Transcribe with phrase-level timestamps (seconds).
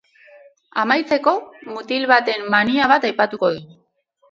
[0.83, 1.33] Amaitzeko,
[1.75, 3.73] mutil baten mania bat aipatuko dugu.